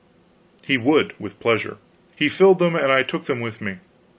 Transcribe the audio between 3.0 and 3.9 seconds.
took them with me.